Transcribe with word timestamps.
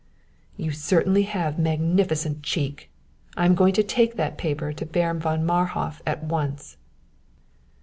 "You 0.57 0.71
certainly 0.71 1.21
have 1.29 1.59
magnificent 1.59 2.41
cheek! 2.41 2.89
I 3.37 3.45
am 3.45 3.53
going 3.53 3.73
to 3.73 3.83
take 3.83 4.15
that 4.15 4.35
paper 4.35 4.73
to 4.73 4.83
Baron 4.83 5.19
von 5.19 5.45
Marhof 5.45 6.01
at 6.07 6.23
once." 6.23 6.77